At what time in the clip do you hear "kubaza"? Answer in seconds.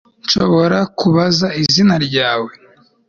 0.99-1.47